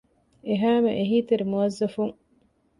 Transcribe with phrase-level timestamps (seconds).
[0.47, 2.13] އެހައިމެ އެހީތެރި މުވައްޒަފުން